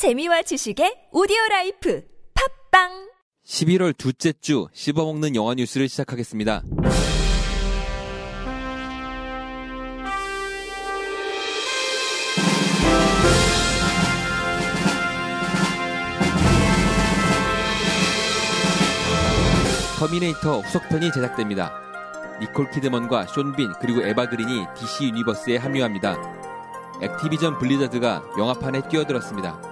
[0.00, 2.02] 재미와 지식의 오디오 라이프
[2.70, 3.10] 팟빵
[3.44, 6.62] 11월 둘째 주 씹어먹는 영화 뉴스를 시작하겠습니다.
[19.98, 21.74] 터미네이터 후속편이 제작됩니다.
[22.40, 26.16] 니콜 키드먼과 숀 빈 그리고 에바 그린이 DC 유니버스에 합류합니다.
[27.02, 29.69] 액티비전 블리자드가 영화판에 뛰어들었습니다.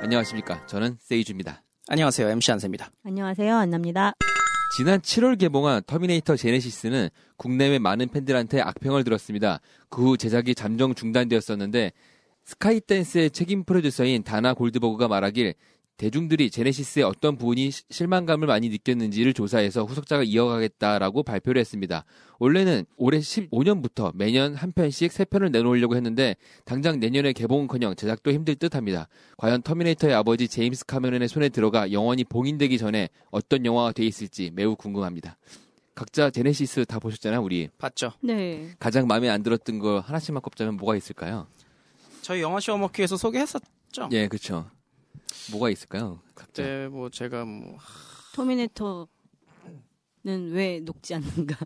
[0.00, 0.64] 안녕하십니까.
[0.66, 1.62] 저는 세이주입니다.
[1.88, 2.28] 안녕하세요.
[2.28, 2.90] MC 안세입니다.
[3.04, 3.54] 안녕하세요.
[3.56, 4.12] 안나입니다.
[4.76, 9.60] 지난 7월 개봉한 터미네이터 제네시스는 국내외 많은 팬들한테 악평을 들었습니다.
[9.88, 11.92] 그 후 제작이 잠정 중단되었었는데
[12.44, 15.54] 스카이댄스의 책임 프로듀서인 다나 골드버그가 말하길
[15.98, 22.04] 대중들이 제네시스의 어떤 부분이 시- 실망감을 많이 느꼈는지를 조사해서 후속작을 이어가겠다라고 발표를 했습니다.
[22.38, 28.54] 원래는 올해 15년부터 매년 한 편씩 세 편을 내놓으려고 했는데 당장 내년에 개봉은커녕 제작도 힘들
[28.54, 29.08] 듯합니다.
[29.38, 34.76] 과연 터미네이터의 아버지 제임스 카메론의 손에 들어가 영원히 봉인되기 전에 어떤 영화가 돼 있을지 매우
[34.76, 35.36] 궁금합니다.
[35.96, 37.68] 각자 제네시스 다 보셨잖아요, 우리.
[37.76, 38.12] 봤죠?
[38.22, 38.68] 네.
[38.78, 41.48] 가장 마음에 안 들었던 거 하나씩만 꼽자면 뭐가 있을까요?
[42.22, 44.08] 저희 영화 씹어먹기에서 소개했었죠?
[44.12, 44.70] 예, 그쵸.
[45.50, 46.20] 뭐가 있을까요?
[46.34, 46.62] 각자.
[46.62, 47.78] 그때 뭐 제가 뭐
[48.34, 49.06] 터미네이터는
[50.52, 51.56] 왜 녹지 않는가?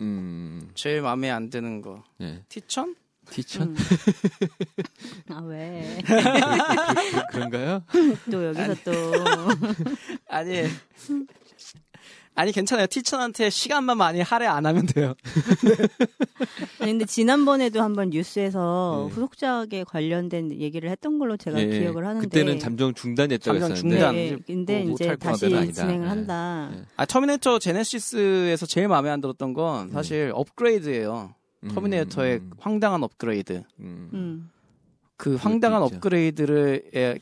[0.00, 2.42] 음, 제일 마음에 안 드는 거 예.
[2.48, 2.96] 티천?
[3.30, 3.68] 티천?
[3.68, 3.76] 음.
[5.30, 5.98] 아 왜?
[6.04, 7.84] 그, 그런가요?
[8.30, 8.92] 또 여기서 또
[10.28, 10.64] 아니
[12.36, 12.86] 아니 괜찮아요.
[12.86, 15.14] 티천한테 시간만 많이 할애 안 하면 돼요.
[16.80, 19.14] 아니, 근데 지난번에도 한번 뉴스에서 네.
[19.14, 23.98] 후속작에 관련된 얘기를 했던 걸로 제가 예, 기억을 하는데 그때는 잠정 중단됐다고 잠정 했었는데.
[23.98, 24.14] 중단.
[24.14, 25.48] 네, 근데 뭐 이제 못할 다시.
[25.48, 26.06] 진행을 네.
[26.06, 26.70] 한다.
[26.72, 26.82] 네.
[26.96, 31.34] 아 터미네이터 제네시스에서 제일 마음에 안 들었던 건 사실 업그레이드예요.
[31.64, 33.62] 음, 터미네이터의 음, 황당한 업그레이드.
[33.80, 34.10] 음.
[34.14, 34.50] 음.
[35.16, 35.82] 그 황당한.
[35.82, 37.18] 업그레이드를 에,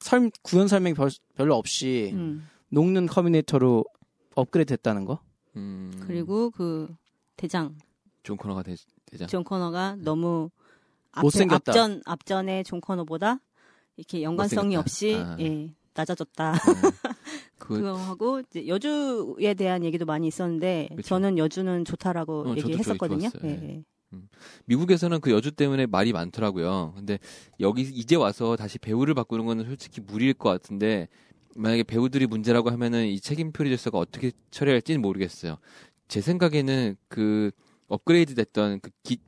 [0.00, 2.46] 설, 구현 설명 별, 별로 없이 음.
[2.68, 3.84] 녹는 터미네이터로
[4.34, 5.20] 업그레이드 됐다는 거?
[5.56, 5.92] 음.
[6.06, 6.88] 그리고 그
[7.36, 7.76] 대장
[8.22, 8.74] 존 코너가 되,
[9.06, 9.26] 되자.
[9.26, 10.50] 존 코너가 너무
[11.12, 11.72] 앞에, 못생겼다.
[11.72, 13.40] 앞전 앞전의 존 코너보다
[13.96, 14.80] 이렇게 연관성이 못생겼다.
[14.80, 15.36] 없이 아.
[15.40, 16.52] 예, 낮아졌다.
[17.58, 21.08] 그, 그거 하고 이제 여주에 대한 얘기도 많이 있었는데 그쵸.
[21.08, 23.28] 저는 여주는 좋다라고 어, 얘기했었거든요.
[23.44, 23.68] 예, 예.
[23.68, 23.84] 예.
[24.64, 26.94] 미국에서는 그 여주 때문에 말이 많더라고요.
[26.96, 27.18] 근데
[27.60, 31.08] 여기 이제 와서 다시 배우를 바꾸는 거는 솔직히 무리일 것 같은데
[31.56, 35.58] 만약에 배우들이 문제라고 하면은 이 책임 프로듀서가 어떻게 처리할지는 모르겠어요.
[36.08, 37.50] 제 생각에는 그
[37.88, 39.18] 업그레이드 됐던 그 기,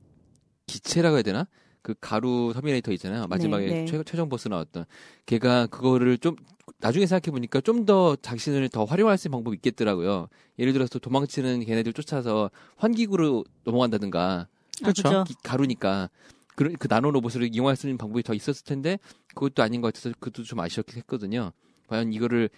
[0.67, 1.49] 기체라고 해야 되나?
[1.83, 3.27] 그 가루 터미네이터 있잖아요.
[3.27, 3.87] 마지막에 네.
[3.87, 4.85] 최, 최종 보스 나왔던.
[5.27, 6.37] 걔가 그거를 좀
[6.79, 10.29] 나중에 생각해 보니까 좀 더 자신을 더 활용할 수 있는 방법이 있겠더라고요.
[10.61, 14.47] 예를 들어서 도망치는 걔네들 쫓아서 환기구로 넘어간다든가 아,
[14.81, 15.03] 그렇죠.
[15.03, 15.25] 그죠?
[15.27, 16.09] 기- 가루니까
[16.55, 19.01] 그, 그 나노 로봇을 이용할 수 있는 방법이 더 있었을 텐데
[19.35, 21.51] 그것도 아닌 것 같아서 그것도 좀 아쉬웠긴 했거든요.
[21.93, 22.49] 과연 이거를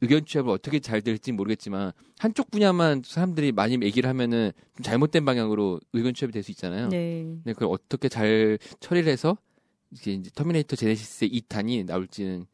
[0.00, 5.78] 의견 취합을 어떻게 잘 될지 모르겠지만 한쪽 분야만 사람들이 많이 얘기를 하면은 좀 잘못된 방향으로
[5.92, 6.88] 의견 취합이 될 수 있잖아요.
[6.88, 7.22] 네.
[7.22, 9.38] 근데 그걸 어떻게 잘 처리를 해서
[9.92, 12.46] 이제 터미네이터 제네시스의 2탄이 나올지는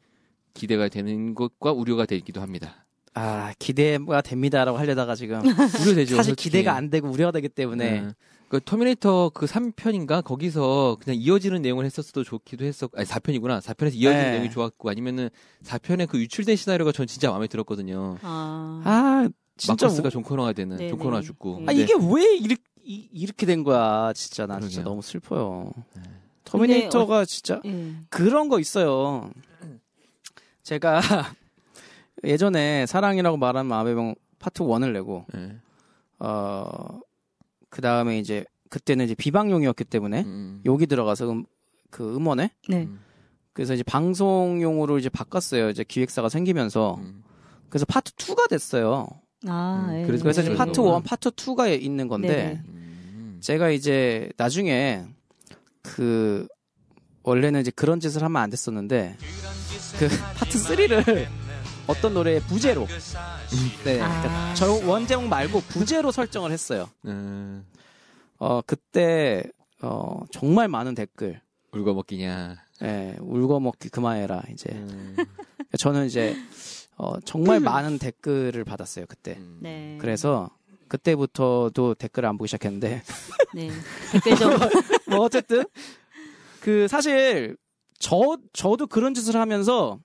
[0.53, 2.85] 기대가 되는 것과 우려가 되기도 합니다.
[3.19, 5.41] 아 기대가 됩니다라고 하려다가 지금
[5.87, 6.17] 우려되죠.
[6.17, 6.51] 사실 솔직히.
[6.51, 8.09] 기대가 안 되고 우려가 되기 때문에 네.
[8.49, 13.61] 그 터미네이터 그 3편인가 거기서 그냥 이어지는 내용을 했었어도 좋기도 했었 아니 4편이구나.
[13.61, 14.31] 4편에서 이어지는 네.
[14.33, 15.29] 내용이 좋았고 아니면은
[15.65, 18.17] 4편에 그 유출된 시나리오가 전 진짜 마음에 들었거든요.
[18.23, 19.29] 아, 아
[19.59, 21.05] 진짜 마커스가 우- 존 코너가 되는 네, 존 네.
[21.05, 21.57] 코너가 죽고.
[21.59, 21.63] 네.
[21.65, 24.85] 아 근데 이게 왜 이렇게 이- 이렇게 된 거야 진짜 나 진짜 그러게요.
[24.91, 25.73] 너무 슬퍼요.
[25.97, 26.03] 네.
[26.45, 27.93] 터미네이터가 진짜 예.
[28.09, 29.31] 그런 거 있어요.
[30.63, 31.01] 제가
[32.25, 35.57] 예전에 사랑이라고 말하는 마법병 파트 1을 내고 네.
[36.19, 41.45] 어그 다음에 이제 그때는 이제 비방용이었기 때문에 음, 욕이 들어가서 음,
[41.91, 42.83] 그 음원에 네.
[42.83, 43.01] 음,
[43.53, 45.71] 그래서 이제 방송용으로 이제 바꿨어요.
[45.71, 47.23] 이제 기획사가 생기면서 음.
[47.69, 49.09] 그래서 파트 2가 됐어요.
[49.47, 50.07] 아, 음, 예.
[50.07, 50.57] 그래서 그래서 이제 네.
[50.57, 50.97] 파트 네.
[50.97, 52.63] 1, 파트 2가 있는 건데 네.
[52.69, 53.39] 음.
[53.41, 55.05] 제가 이제 나중에
[55.83, 56.47] 그
[57.23, 59.17] 원래는 이제 그런 짓을 하면 안 됐었는데
[59.99, 61.27] 그 파트 3를
[61.89, 62.87] 어떤 노래의 부제로
[63.85, 64.21] 네 아.
[64.21, 66.89] 그러니까 저 원제목 말고 부제로 설정을 했어요.
[67.07, 67.67] 음,
[68.39, 69.43] 어 그때
[69.83, 71.41] 어 정말 많은 댓글
[71.73, 72.57] 울고 먹기냐.
[72.83, 75.17] 예, 울고 먹기 그만해라 이제 음,
[75.79, 76.37] 저는 이제
[76.97, 79.59] 어 정말 많은 댓글을 받았어요 그때 음.
[79.61, 79.99] 네.
[80.01, 80.51] 그래서
[80.89, 83.03] 그때부터도 댓글을 안 보기 시작했는데
[83.55, 83.71] 네.
[84.13, 84.51] 댓글 좀
[85.11, 85.65] 뭐 어쨌든
[86.61, 87.57] 그 사실
[87.99, 89.99] 저 저도 그런 짓을 하면서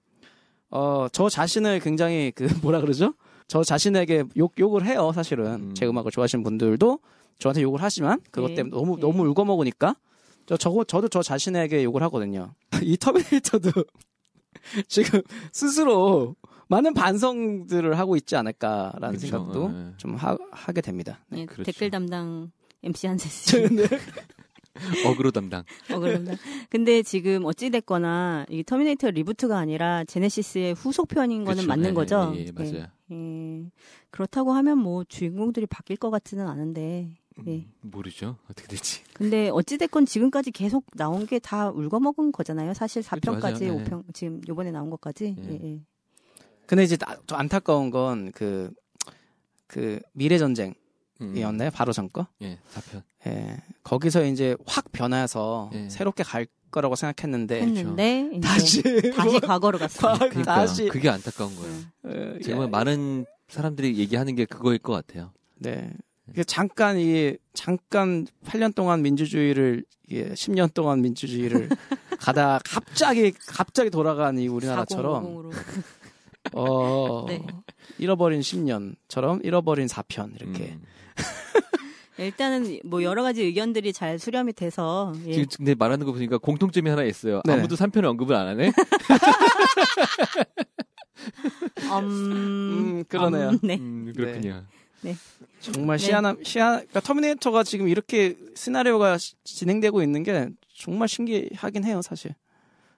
[0.76, 3.14] 어 저 자신을 굉장히 그 뭐라 그러죠?
[3.48, 5.74] 저 자신에게 욕 욕을 해요 사실은 음.
[5.76, 7.00] 제 음악을 좋아하시는 분들도
[7.40, 8.56] 저한테 욕을 하지만 그것 네.
[8.56, 9.02] 때문에 너무 네.
[9.02, 9.96] 너무 우려먹으니까
[10.46, 12.54] 저 저거 저도 저 자신에게 욕을 하거든요.
[12.82, 13.72] 이 터미네이터도
[14.88, 15.22] 지금
[15.52, 16.36] 스스로
[16.68, 19.28] 많은 반성들을 하고 있지 않을까라는 그렇죠.
[19.28, 19.94] 생각도 예.
[19.98, 21.20] 좀 하, 하게 됩니다.
[21.30, 21.64] 네, 그렇죠.
[21.64, 23.58] 댓글 담당 MC 한세 씨.
[24.74, 24.82] 네.
[25.08, 25.64] 어그로 담당.
[25.92, 26.36] 억울합니다.
[26.70, 31.68] 근데 지금 어찌됐거나 이 터미네이터 reboot가 아니라 제네시스의 후속편인 거는 그렇죠.
[31.68, 32.34] 맞는 예, 거죠.
[32.36, 32.88] 예, 예, 맞아요.
[33.12, 33.70] 예.
[34.10, 37.18] 그렇다고 하면 뭐 주인공들이 바뀔 것 같지는 않은데.
[37.48, 37.66] 예.
[37.82, 38.38] 모르죠.
[38.50, 39.02] 어떻게 될지.
[39.14, 42.74] 근데 어찌됐건 지금까지 계속 나온 게 다 울거먹은 거잖아요.
[42.74, 43.80] 사실 그렇죠, 4편까지, 맞아요.
[43.80, 43.84] 예.
[43.84, 45.36] 5편, 지금 요번에 나온 것까지.
[45.40, 45.50] 예.
[45.50, 45.80] 예, 예.
[46.66, 48.72] 근데 이제 나- 좀 안타까운 건 그
[49.68, 50.76] 그 미래 전쟁
[51.22, 51.70] 이었나요?
[51.70, 51.72] 음.
[51.74, 52.28] 바로 전 거?
[52.42, 53.04] 예, 4편.
[53.28, 53.58] 예.
[53.84, 55.88] 거기서 이제 확 변해서 예.
[55.90, 58.82] 새롭게 갈 거라고 생각했는데 했는데, 다시
[59.12, 60.14] 다시 뭐- 과거로 갔어요.
[60.14, 60.44] 과- 그러니까요.
[60.44, 61.76] 다시 그게 안타까운 거예요.
[62.04, 62.70] 어, 정말 예.
[62.70, 65.32] 많은 사람들이 얘기하는 게 그거일 것 같아요.
[65.60, 65.92] 네.
[66.30, 71.70] 이게 잠깐 이 잠깐 8년 동안 민주주의를 예, 10년 동안 민주주의를
[72.20, 75.52] 가다 갑자기 갑자기 돌아간 이 우리나라처럼 4050으로.
[76.54, 77.46] 어 네.
[78.00, 80.82] 잃어버린 10년처럼 잃어버린 4편 이렇게 음.
[82.18, 85.34] 일단은 뭐 여러 가지 의견들이 잘 수렴이 돼서 예.
[85.34, 87.42] 지금 근데 말하는 거 보니까 공통점이 하나 있어요.
[87.46, 87.54] 네.
[87.54, 88.72] 아무도 3편을 언급을 안 하네.
[92.02, 92.32] 음,
[93.00, 93.50] 음, 그러네요.
[93.50, 93.76] 음, 네.
[93.78, 94.64] 음, 그렇군요.
[95.60, 96.08] 정말 네.
[96.08, 102.36] 희한한 희한 그러니까 터미네이터가 지금 이렇게 시나리오가 시- 진행되고 있는 게 정말 신기하긴 해요 사실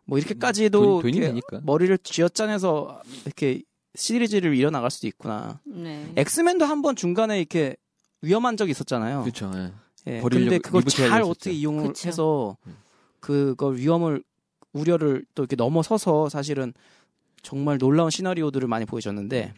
[0.06, 1.41] 뭐 이렇게까지도 돈- 돈이 이렇게.
[1.63, 3.63] 머리를 쥐어짜내서 이렇게
[3.95, 6.12] 시리즈를 이어나갈 수도 있구나 네.
[6.15, 7.75] 엑스맨도 한번 중간에 이렇게
[8.21, 9.51] 위험한 적이 있었잖아요 그렇죠.
[9.56, 9.71] 예.
[10.07, 11.51] 예, 버리려고 근데 그걸 잘 어떻게.
[11.51, 12.07] 이용을 그쵸.
[12.07, 12.75] 해서 음.
[13.19, 14.23] 그걸 위험을
[14.73, 16.73] 우려를 또 이렇게 넘어서서 사실은
[17.41, 19.53] 정말 놀라운 시나리오들을 많이 보여줬는데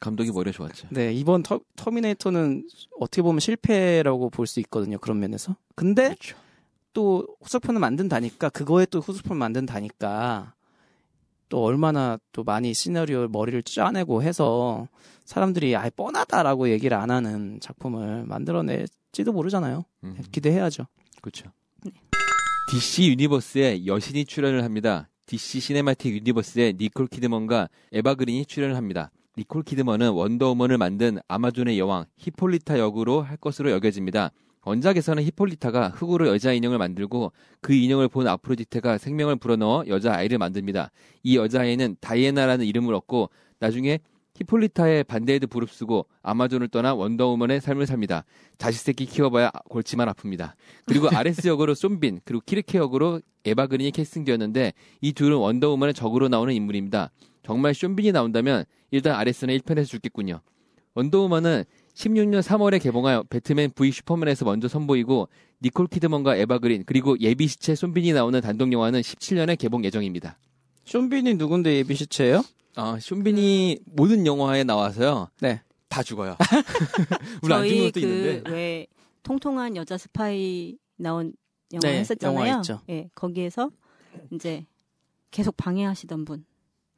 [0.00, 0.88] 감독이 머리가 좋았죠.
[0.90, 2.66] 네 이번 터, 터미네이터는
[2.98, 6.36] 어떻게 보면 실패라고 볼 수 있거든요 그런 면에서 근데 그렇죠.
[6.92, 10.52] 또 후속편을 만든다니까 그거에 또 후속편 만든다니까
[11.50, 14.88] 또 얼마나 또 많이 시나리오 머리를 짜내고 해서
[15.26, 20.86] 사람들이 아예 뻔하다라고 얘기를 안 하는 작품을 만들어낼지도 모르잖아요 음, 기대해야죠
[21.20, 21.50] 그렇죠.
[21.84, 21.92] 네.
[22.70, 25.08] DC 유니버스에 여신이 출연을 합니다.
[25.26, 29.10] DC 시네마틱 유니버스에 니콜 키드먼과 에바 그린이 출연을 합니다.
[29.38, 34.30] 니콜 키드먼은 원더우먼을 만든 아마존의 여왕 히폴리타 역으로 할 것으로 여겨집니다.
[34.64, 40.90] 원작에서는 히폴리타가 흙으로 여자 인형을 만들고 그 인형을 본 아프로디테가 생명을 불어넣어 여자 아이를 만듭니다.
[41.22, 44.00] 이 여자 아이는 다이애나라는 이름을 얻고 나중에
[44.34, 48.24] 히폴리타의 반대에도 무릅쓰고 아마존을 떠나 원더우먼의 삶을 삽니다.
[48.58, 50.52] 자식 새끼 키워봐야 골치만 아픕니다.
[50.86, 56.28] 그리고 아레스 역으로 숀 빈 그리고 키르케 역으로 에바 그린이 캐스팅되었는데 이 둘은 원더우먼의 적으로
[56.28, 57.10] 나오는 인물입니다.
[57.42, 60.40] 정말 숀 빈이 나온다면 일단 아레스는 1편에서 죽겠군요.
[60.94, 61.64] 원더우먼은
[62.00, 65.28] 16년 3월에 개봉하여 배트맨 V 슈퍼맨에서 먼저 선보이고
[65.62, 70.38] 니콜 키드먼과 에바 그린 그리고 예비 시체 숀 빈이 나오는 단독 영화는 17년에 개봉 예정입니다.
[70.84, 72.42] 쇼빈이 누군데 예비 시체예요?
[72.76, 75.28] 아, 쏨빈이 모든 영화에 나와서요.
[75.40, 75.62] 네.
[75.88, 76.36] 다 죽어요.
[77.42, 78.42] 물론 안 죽는 저희 것도 있는데.
[78.42, 78.86] 그왜
[79.22, 81.34] 통통한 여자 스파이 나온
[81.72, 82.46] 영화 네, 했었잖아요.
[82.46, 82.80] 영화 있죠.
[82.88, 83.70] 예, 거기에서
[84.32, 84.64] 이제
[85.30, 86.44] 계속 방해하시던 분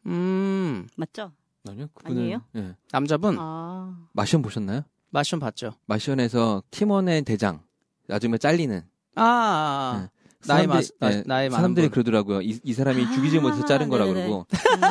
[0.06, 1.32] 음 맞죠?
[1.68, 2.42] 아니요, 그분은 아니에요?
[2.56, 2.74] 예.
[2.90, 4.82] 남자분 아, 마션 보셨나요?
[5.12, 5.74] 마션 봤죠?
[5.86, 7.60] 마션에서 팀원의 대장
[8.08, 8.82] 나중에 잘리는
[9.14, 10.00] 아, 아, 아.
[10.00, 10.08] 네.
[10.44, 11.92] 나이 나, 네, 나이 많은 사람들이 분.
[11.92, 12.40] 그러더라고요.
[12.42, 14.26] 이, 이 사람이 아, 죽이지 못해서 자른 거라 네네네.
[14.26, 14.46] 그러고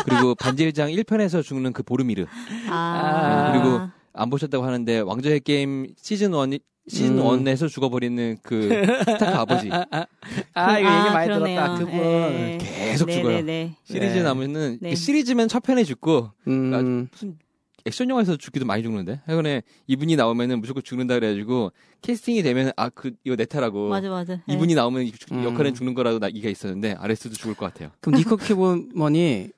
[0.05, 2.25] 그리고 반지의장 1편에서 죽는 그 보르미르
[2.69, 3.81] 아, 네, 그리고
[4.13, 7.43] 안 보셨다고 하는데 왕좌의 게임 시즌 1 시즌 음.
[7.43, 9.69] 1에서 죽어버리는 그 스타크 아버지
[10.53, 11.59] 아 이거 얘기 많이 그러네요.
[11.61, 11.77] 들었다.
[11.79, 12.57] 그분 예.
[12.61, 13.35] 계속 죽어요.
[13.37, 13.75] 네네네.
[13.83, 14.23] 시리즈 네.
[14.23, 14.89] 나오면은 네.
[14.91, 17.37] 그 시리즈면 첫 편에 죽고 음, 무슨
[17.85, 21.71] 액션 영화에서 죽기도 많이 죽는데 최근에 이분이 나오면은 무조건 죽는다 그래가지고
[22.01, 24.33] 캐스팅이 되면 아 그 이거 내타라고 맞아 맞아.
[24.33, 24.53] 예.
[24.53, 25.43] 이분이 나오면 이- 음.
[25.43, 27.91] 역할은 죽는 거라고 나 이가 있었는데 아레스도 죽을 것 같아요.
[28.01, 29.49] 그럼 니코 키보먼이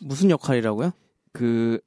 [0.00, 0.92] 무슨 역할이라고요?
[1.32, 1.78] 그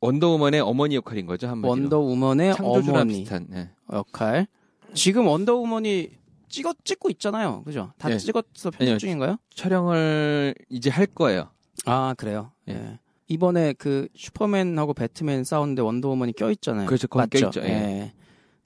[0.00, 1.68] 원더우먼의 어머니 역할인 거죠 한마디로.
[1.70, 3.48] 원더우먼의 창조주랑 어머니 비슷한.
[3.54, 3.70] 예.
[3.92, 4.46] 역할.
[4.94, 6.10] 지금 원더우먼이
[6.48, 7.62] 찍어 찍고 있잖아요.
[7.64, 7.92] 그죠?
[7.98, 8.18] 다 네.
[8.18, 8.98] 찍어서 편집 아니요.
[8.98, 9.36] 중인가요?
[9.54, 11.50] 촬영을 이제 할 거예요.
[11.86, 12.52] 아 그래요.
[12.68, 12.74] 예.
[12.74, 12.98] 예.
[13.28, 16.86] 이번에 그 슈퍼맨하고 배트맨 싸우는데 원더우먼이 껴 있잖아요.
[16.86, 17.08] 그렇죠.
[17.12, 17.28] 맞죠?
[17.50, 17.60] 껴있죠.
[17.62, 18.12] 예.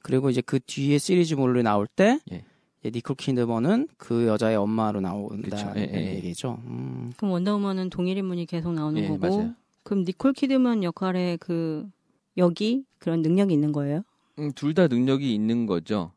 [0.03, 2.45] 그리고 이제 그 뒤에 시리즈물로 나올 때 예.
[2.85, 5.71] 예, 니콜 키드먼은 그 여자의 엄마로 나온다는 그쵸.
[5.77, 6.15] 예, 예, 예.
[6.17, 6.59] 얘기죠.
[6.65, 7.13] 음.
[7.17, 9.19] 그럼 원더우먼은 동일 인물이 계속 나오는 예, 거고.
[9.19, 9.55] 맞아요.
[9.83, 11.87] 그럼 니콜 키드먼 역할에 그
[12.37, 14.03] 여기 그런 능력이 있는 거예요?
[14.39, 16.13] 음, 둘 다 능력이 있는 거죠.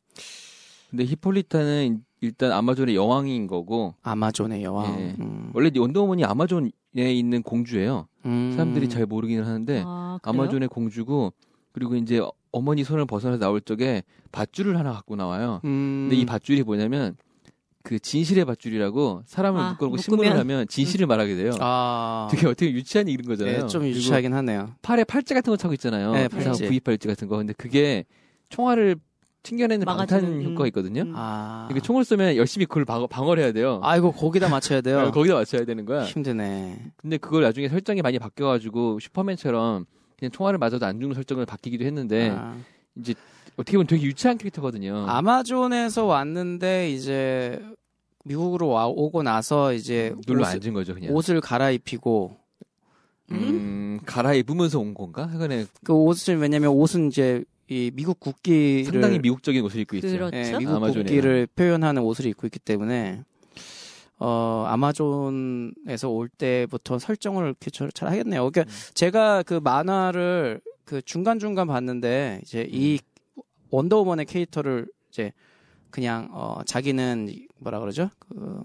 [0.90, 5.00] 근데 히폴리타는 일단 아마존의 여왕인 거고 아마존의 여왕.
[5.00, 5.16] 예.
[5.20, 5.50] 음.
[5.54, 8.08] 원래 원더우먼이 아마존에 있는 공주예요.
[8.26, 8.52] 음.
[8.56, 10.20] 사람들이 잘 모르기는 하는데 아.
[10.22, 11.34] 아마존의 공주고
[11.72, 12.22] 그리고 이제
[12.52, 15.60] 어머니 손을 벗어나 나올 적에 밧줄을 하나 갖고 나와요.
[15.66, 16.08] 음.
[16.08, 17.16] 근데 이 밧줄이 뭐냐면
[17.84, 21.52] 그 진실의 밧줄이라고 사람을 아, 묶어놓고 신문을 하면 진실을 말하게 돼요.
[21.60, 22.30] 아.
[22.32, 23.62] 되게 어떻게 유치한 일인 거잖아요.
[23.62, 24.76] 네, 좀 유치하긴 하네요.
[24.82, 26.14] 팔에 팔찌 같은 거 차고 있잖아요.
[26.14, 26.68] 네, 팔찌.
[26.68, 27.38] V 팔찌 같은 거.
[27.38, 28.06] 근데 그게
[28.50, 28.96] 총알을
[29.44, 30.44] 튕겨내는 방탄 음.
[30.44, 31.02] 효과가 있거든요.
[31.02, 31.14] 음.
[31.16, 31.66] 아.
[31.68, 33.80] 그러니까 총을 쏘면 열심히 그걸 방어, 방어를 해야 돼요.
[33.84, 35.04] 아이고 거기다 맞춰야 돼요.
[35.04, 36.06] 네, 거기다 맞춰야 되는 거야.
[36.06, 36.92] 힘드네.
[36.98, 39.86] 근데 그걸 나중에 설정이 많이 바뀌어가지고 슈퍼맨처럼
[40.18, 42.56] 그냥 총알을 맞아도 안 죽는 설정을 바뀌기도 했는데 아.
[42.96, 43.14] 이제
[43.58, 45.06] 어떻게 보면 되게 유치한 캐릭터거든요.
[45.08, 47.62] 아마존에서 왔는데 이제
[48.24, 51.14] 미국으로 와 오고 나서 이제 눌러 옷을, 앉은 거죠, 그냥.
[51.14, 52.38] 옷을 갈아입히고
[53.32, 55.28] 음, 갈아입으면서 온 건가?
[55.28, 60.08] 하여간에 그 옷을 왜냐면 옷은 이제 이 미국 국기를 상당히 미국적인 옷을 입고 있죠.
[60.08, 60.38] 그렇죠.
[60.38, 61.04] 예, 미국 아마존이에요.
[61.06, 63.24] 국기를 표현하는 옷을 입고 있기 때문에
[64.20, 68.48] 어 아마존에서 올 때부터 설정을 이렇게 잘, 잘 하겠네요.
[68.52, 68.78] 그러니까 음.
[68.94, 73.00] 제가 그 만화를 그 중간 중간 봤는데 이제 이
[73.38, 73.42] 음.
[73.72, 75.32] 원더우먼의 캐릭터를 이제
[75.90, 78.10] 그냥 어 자기는 이- 뭐라 그러죠?
[78.20, 78.62] 그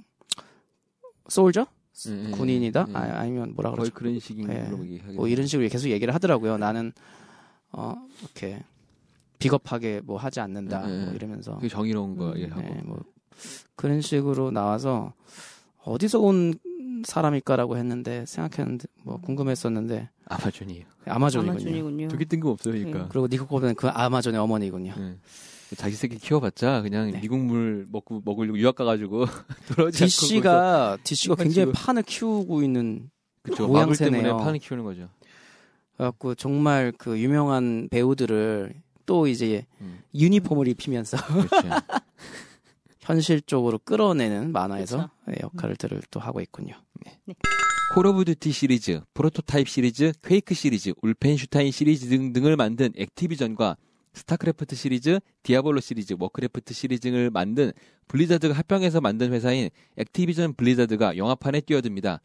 [1.29, 1.63] 솔저
[2.09, 2.85] 음, 음, 군인이다?
[2.91, 2.97] 음.
[2.97, 3.91] 아, 아니면 뭐라 그러죠?
[3.95, 4.69] 그런 식인 예.
[5.15, 6.59] 뭐 이런 식으로 계속 얘기를 하더라고요.
[6.59, 6.93] 나는
[7.73, 8.63] 어 이렇게
[9.39, 11.05] 비겁하게 뭐 하지 않는다 네, 네.
[11.07, 12.61] 뭐 이러면서 그게 정의로운 거 음, 얘기하고.
[12.61, 13.01] 네, 뭐
[13.77, 15.13] 그런 식으로 나와서
[15.85, 16.55] 어디서 온
[17.05, 20.85] 사람일까라고 했는데 생각했는데 뭐 궁금했었는데 아마존이에요.
[21.07, 21.53] 아마존이군요.
[21.53, 22.09] 아마존이군요.
[22.09, 22.99] 되게 뜬금없어요, 그러니까.
[23.01, 23.05] 네.
[23.09, 24.95] 그리고 니코코는 그 아마존의 어머니군요.
[24.99, 25.17] 예.
[25.77, 27.21] 자기 새끼 키워봤자 그냥 네.
[27.21, 29.27] 미국 물 먹고 먹으려고 유학 가가지고
[29.69, 31.73] 돌아오지 DC가 DC가 굉장히.
[31.73, 33.11] 판을 키우고 있는
[33.43, 34.23] 그쵸, 모양새네요.
[34.23, 35.09] 때문에 판을 키우는 거죠.
[35.97, 38.73] 그래갖고 정말 그 유명한 배우들을
[39.09, 40.03] 또 이제 음.
[40.15, 41.49] 유니폼을 입히면서 그렇죠.
[43.01, 45.47] 현실적으로 끌어내는 만화에서 네, 그쵸.
[45.47, 46.75] 역할들을 또 하고 있군요.
[47.95, 53.79] 콜 오브 듀티 시리즈, 프로토타입 시리즈, 퀘이크 시리즈, 울펜슈타인 시리즈 등등을 만든 액티비전과
[54.13, 57.73] 스타크래프트 시리즈, 디아블로 시리즈, 워크래프트 시리즈를 만든
[58.09, 62.21] 블리자드가 합병해서 만든 회사인 액티비전 블리자드가 영화판에 뛰어듭니다.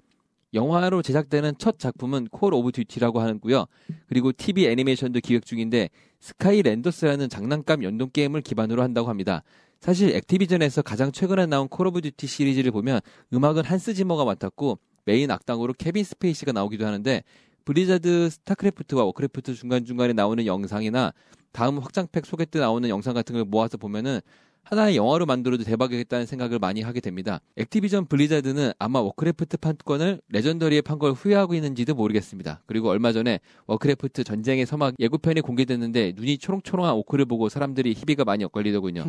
[0.53, 3.65] 영화로 제작되는 첫 작품은 콜 오브 듀티라고 하고요.
[4.07, 9.43] 그리고 TV 애니메이션도 기획 중인데 스카이 랜더스라는 장난감 연동 게임을 기반으로 한다고 합니다.
[9.79, 13.01] 사실 액티비전에서 가장 최근에 나온 콜 오브 듀티 시리즈를 보면
[13.33, 17.23] 음악은 한스 지머가 맡았고 메인 악당으로 케빈 스페이시가 나오기도 하는데
[17.65, 21.13] 블리자드 스타크래프트와 워크래프트 중간중간에 나오는 영상이나
[21.51, 24.19] 다음 확장팩 소개 때 나오는 영상 같은 걸 모아서 보면은
[24.63, 27.41] 하나의 영화로 만들어도 대박이겠다는 생각을 많이 하게 됩니다.
[27.57, 32.61] 액티비전 블리자드는 아마 워크래프트 판권을 레전더리에 판 걸 후회하고 있는지도 모르겠습니다.
[32.65, 38.43] 그리고 얼마 전에 워크래프트 전쟁의 서막 예고편이 공개됐는데 눈이 초롱초롱한 오크를 보고 사람들이 희비가 많이
[38.45, 39.03] 엇갈리더군요.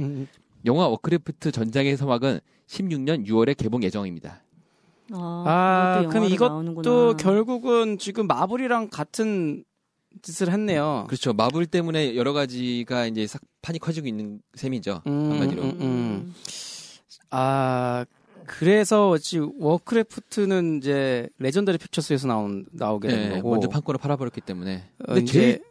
[0.64, 4.42] 영화 워크래프트 전쟁의 서막은 16년 6월에 개봉 예정입니다.
[5.12, 6.82] 아, 아, 그럼 이것도 나오는구나.
[6.82, 9.62] 또 결국은 지금 마블이랑 같은
[10.23, 11.04] 짓을 했네요.
[11.09, 11.33] 그렇죠.
[11.33, 15.02] 마블 때문에 여러 가지가 이제 싹 판이 커지고 있는 셈이죠.
[15.06, 15.62] 음, 한마디로.
[15.62, 16.35] 음, 음.
[17.30, 18.04] 아
[18.47, 24.85] 그래서 어찌 워크래프트는 이제 레전더리 픽처스에서 나온 나오게 된 네, 거고 먼저 판권을 팔아버렸기 때문에.
[25.00, 25.62] 어, 근데 이제 제일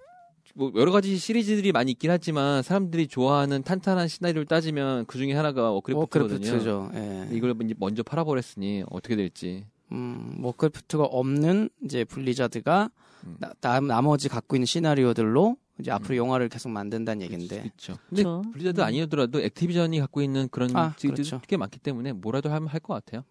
[0.55, 5.71] 뭐 여러 가지 시리즈들이 많이 있긴 하지만 사람들이 좋아하는 탄탄한 시나리오를 따지면 그 중에 하나가
[5.71, 6.35] 워크래프트거든요.
[6.35, 6.91] 워크래프트죠.
[6.95, 7.27] 예.
[7.31, 9.65] 이걸 먼저 팔아버렸으니 어떻게 될지.
[9.91, 13.02] 음, 워크래프트가 없는 이제 블리자드가 음.
[13.39, 15.95] 나, 나, 나머지 갖고 있는 시나리오들로 이제 음.
[15.95, 17.61] 앞으로 영화를 계속 만든다는 얘긴데.
[17.61, 17.97] 그렇죠.
[18.09, 18.41] 근데 그쵸.
[18.53, 21.41] 블리자드 아니더라도 액티비전이 갖고 있는 그런 아, 그렇죠.
[21.47, 23.23] 꽤 많기 때문에 뭐라도 하면 할 것 같아요.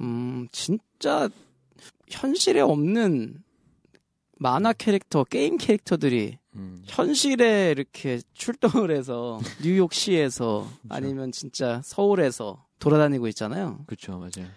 [0.00, 1.28] 음, 진짜
[2.08, 3.42] 현실에 없는
[4.38, 6.82] 만화 캐릭터, 게임 캐릭터들이 음.
[6.86, 13.80] 현실에 이렇게 출동을 해서 뉴욕시에서 아니면 진짜 서울에서 돌아다니고 있잖아요.
[13.86, 14.48] 그렇죠, 맞아요.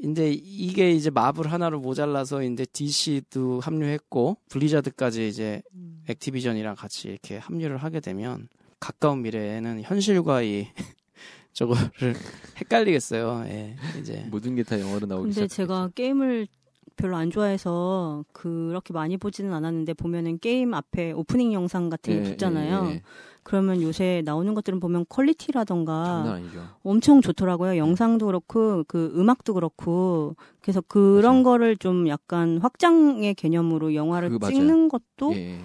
[0.00, 6.02] 근데 이게 이제 마블 하나로 모자라서 이제 DC도 합류했고 블리자드까지 이제 음.
[6.08, 8.48] 액티비전이랑 같이 이렇게 합류를 하게 되면
[8.80, 10.66] 가까운 미래에는 현실과 이
[11.52, 12.14] 저거를
[12.60, 13.44] 헷갈리겠어요.
[13.48, 15.54] 예, 이제 모든 게 다 영어로 나오기 근데 시작.
[15.54, 16.48] 제가 게임을
[16.96, 22.86] 별로 안 좋아해서 그렇게 많이 보지는 않았는데 보면은 게임 앞에 오프닝 영상 같은 게 붙잖아요.
[22.86, 23.02] 예, 예.
[23.42, 26.40] 그러면 요새 나오는 것들은 보면 quality라던가.
[26.82, 27.76] 엄청 좋더라고요.
[27.76, 31.42] 영상도 그렇고 그 음악도 그렇고 그래서 그런 맞아요.
[31.44, 34.38] 거를 좀 약간 확장의 개념으로 영화를.
[34.40, 35.60] 찍는 것도 예, 예.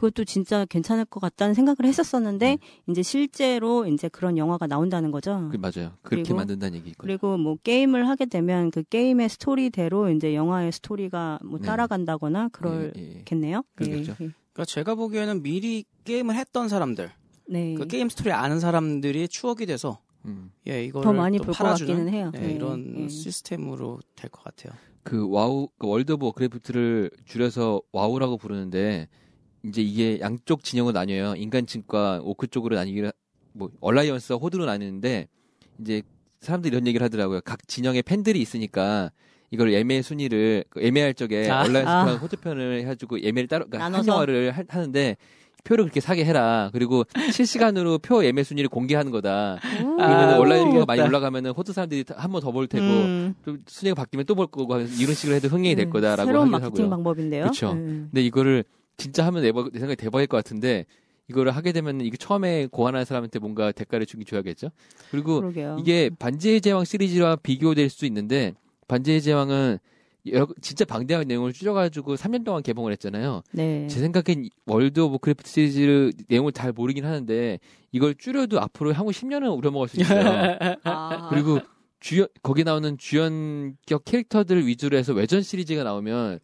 [0.00, 2.90] 그것도 진짜 괜찮을 것 같다는 생각을 했었었는데 음.
[2.90, 5.50] 이제 실제로 이제 그런 영화가 나온다는 거죠.
[5.52, 5.92] 그 맞아요.
[6.00, 6.94] 그렇게 그리고- 만든다는 얘기.
[6.96, 11.66] 그리고 뭐 게임을 하게 되면 그 게임의 스토리대로 이제 영화의 스토리가 뭐 네.
[11.66, 13.22] 따라간다거나 그럴 예, 예.
[13.26, 13.62] 겠네요.
[13.74, 14.12] 그렇겠죠.
[14.20, 14.30] 예, 예.
[14.54, 17.10] 그러니까 제가 보기에는 미리 게임을 했던 사람들,
[17.50, 17.74] 네.
[17.74, 20.50] 그 게임 스토리 아는 사람들이 추억이 돼서 음.
[20.66, 22.32] 예 이걸 더 많이 또볼것 팔아주는 같기는 해요.
[22.36, 22.52] 예, 네.
[22.54, 23.08] 이런 예.
[23.08, 24.72] 시스템으로 될 것 같아요.
[25.02, 29.08] 그 와우 그 월드 오브 워크래프트를 줄여서 와우라고 부르는데
[29.64, 31.34] 이제 이게 양쪽 진영으로 나뉘어요.
[31.36, 33.12] 인간 측과 오크 쪽으로 나뉘기를
[33.52, 35.26] 뭐 얼라이언스와 호드로 나뉘는데
[35.80, 36.02] 이제
[36.40, 37.40] 사람들이 이런 얘기를 하더라고요.
[37.44, 39.10] 각 진영에 팬들이 있으니까
[39.50, 41.62] 이걸 예매 순위를 그 예매할 적에 아.
[41.64, 42.04] 얼라이언스 아.
[42.06, 44.06] 편, 호드 편을 해가지고 예매를 따로 그러니까 한?
[44.06, 45.16] 영화를 하, 하는데
[45.64, 46.70] 표를 그렇게 사게 해라.
[46.72, 49.58] 그리고 실시간으로 표 예매 순위를 공개하는 거다.
[49.78, 51.02] 그러면 아, 얼라이언스가 많이.
[51.02, 54.78] 올라가면은 호드 사람들이 한 번 더 볼 테고 음, 또 순위가 바뀌면 또 볼 거고
[54.78, 56.90] 이런 식으로 해도 흥행이 될 음, 거다라고 새로운 하긴 마케팅 하고요.
[56.90, 57.44] 방법인데요.
[57.46, 57.72] 그쵸.
[57.72, 58.08] 음.
[58.10, 58.64] 근데 이거를
[59.00, 60.84] 진짜 하면 내, 내 생각에 대박일 것 같은데
[61.28, 64.70] 이거를 하게 되면 이게 처음에 고안한 사람한테 뭔가 대가를 주긴 줘야겠죠.
[65.10, 65.76] 그리고 그러게요.
[65.80, 68.52] 이게 반지의 제왕 시리즈와 비교될 수 있는데
[68.88, 69.78] 반지의 제왕은
[70.26, 73.42] 여러- 진짜 방대한 내용을 줄여가지고 3년 동안 개봉을 했잖아요.
[73.52, 73.86] 네.
[73.86, 77.58] 제 생각엔 월드 오브 크래프트 시리즈 내용을 잘 모르긴 하는데
[77.92, 80.20] 이걸 줄여도 앞으로 향후 10년은 우려먹을 수 있어요.
[80.84, 81.60] 아, 그리고
[82.00, 86.40] 주연 거기 나오는 주연격 캐릭터들 위주로 해서 외전 시리즈가 나오면 가-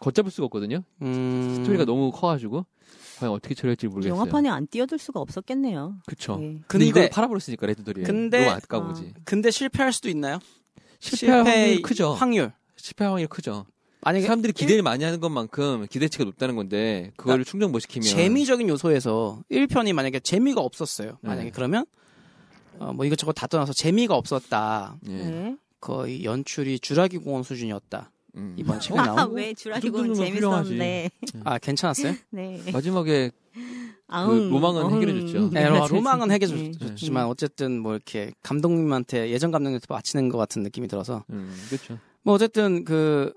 [0.00, 0.82] 걷잡을 수가 없거든요.
[1.02, 1.54] 음.
[1.56, 2.64] 스토리가 너무 커가지고
[3.18, 4.14] 과연 어떻게 처리할지 모르겠어요.
[4.18, 5.96] 영화판에 안 뛰어들 수가 없었겠네요.
[6.06, 6.38] 그쵸.
[6.40, 6.46] 예.
[6.46, 9.14] 근데, 근데- 이걸 팔아버렸으니까 레드돌이 근데- 너무 아까우지.
[9.24, 10.38] 근데 실패할 수도 있나요?
[11.00, 12.12] 실패할 실패 확률이 크죠.
[12.14, 12.52] 확률.
[12.76, 13.66] 실패 확률이 크죠.
[14.00, 19.42] 만약에 사람들이 기대를 많이 하는 것만큼 기대치가 높다는 건데 그거를 충족 못 시키면 재미적인 요소에서
[19.50, 21.18] 1편이 만약에 재미가 없었어요.
[21.22, 21.50] 만약에 네.
[21.54, 21.86] 그러면
[22.78, 24.96] 어, 뭐 이것저것 다 떠나서 재미가 없었다.
[25.08, 25.12] 예.
[25.12, 25.56] 네.
[25.80, 28.10] 거의 연출이 주라기 공원 수준이었다.
[28.36, 28.54] 음.
[28.58, 29.32] 이번 책에 아, 나온.
[29.34, 31.10] 왜 주라기군 그 정도면 재밌었는데.
[31.44, 32.14] 아 괜찮았어요?
[32.30, 32.60] 네.
[32.72, 33.30] 마지막에
[34.08, 34.96] 아웅, 로망은 어흥.
[35.02, 35.50] 해결해줬죠.
[35.50, 36.34] 네, 로- 로망은 네.
[36.34, 41.98] 해결해줬지만 어쨌든 뭐 이렇게 감독님한테 예전 감독님한테 바치는 것 같은 느낌이 들어서 음, 그렇죠.
[42.22, 43.32] 뭐 어쨌든 그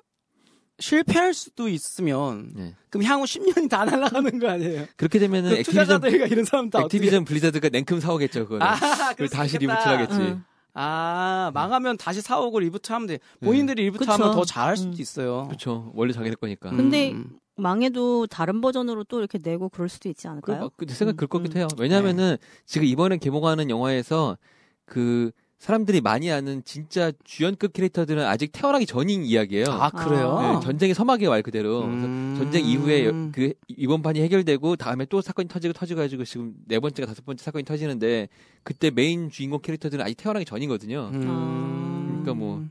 [0.79, 2.75] 실패할 수도 있으면 예.
[2.89, 4.85] 그럼 향후 10년이 다 날아가는 거 아니에요?
[4.95, 8.65] 그렇게 되면은 그 액티비전 투자자들과 이런 사람 다 액티비전 블리자드가 냉큼 사오겠죠 그거를.
[8.67, 8.85] 어떻게...
[8.85, 9.57] 아, 그럴 수 다시.
[9.57, 10.15] reboot하겠지.
[10.15, 10.43] 응.
[10.79, 13.19] 아 망하면 다시 사오고 reboot 하면 돼.
[13.41, 14.39] 본인들이 reboot하면 그쵸.
[14.39, 14.95] 더 잘할 수도 음.
[14.99, 15.45] 있어요.
[15.47, 15.91] 그렇죠.
[15.95, 16.69] 원래 자기네 거니까.
[16.69, 16.77] 음.
[16.77, 17.15] 근데
[17.55, 20.65] 망해도 다른 버전으로 또 이렇게 내고 그럴 수도 있지 그, 않을까요?
[20.65, 21.67] 어, 그 생각 그럴 것 음, 같긴 해요.
[21.79, 24.37] 왜냐하면은 지금 이번에 개봉하는 영화에서
[24.85, 29.65] 그 사람들이 많이 아는 진짜 주연급 캐릭터들은 아직 태어나기 전인 이야기예요.
[29.69, 30.39] 아 그래요?
[30.59, 31.83] 네, 전쟁의 서막의 말 그대로.
[31.85, 32.35] 음.
[32.37, 36.79] 전쟁 이후에 여- 그 이번 판이 해결되고 다음에 또 사건이 터지고 터지고 가지고 지금 네
[36.79, 38.29] 번째가 다섯 번째 사건이 터지는데
[38.61, 41.09] 그때 메인 주인공 캐릭터들은 아직 태어나기 전이거든요.
[41.13, 42.07] 음.
[42.23, 42.63] 그러니까 뭐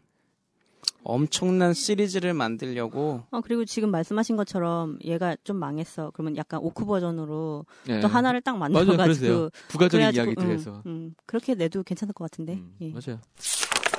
[1.08, 6.10] 엄청난 시리즈를 만들려고 어, 그리고 지금 말씀하신 것처럼 얘가 좀 망했어.
[6.14, 8.00] 그러면 약간 오크 버전으로 예.
[8.00, 8.56] 또 하나를 딱.
[8.56, 9.50] 만들어가지고.
[9.68, 10.82] 부가적인 이야기들에서.
[10.86, 12.54] 음, 음, 그렇게 내도 괜찮을 것 같은데.
[12.54, 12.88] 음, 예.
[12.90, 13.20] 맞아요.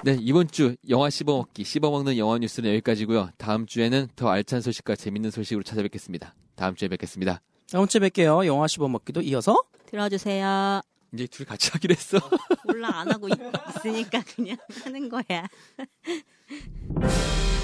[0.04, 3.30] 네, 이번 주 영화 씹어먹기, 씹어먹는 영화 뉴스는 여기까지고요.
[3.38, 6.36] 다음 주에는 더 알찬 소식과 재밌는 소식으로 찾아뵙겠습니다.
[6.56, 7.42] 다음 주에 뵙겠습니다.
[7.72, 8.46] 다음 주에 뵐게요.
[8.46, 10.82] 영화 씹어먹기도 이어서 들어주세요.
[11.14, 12.20] 이제 둘이 같이 하기로 했어.
[12.66, 13.34] 몰라 안 하고 있,
[13.78, 15.48] 있으니까 그냥 하는 거야.
[16.50, 17.57] you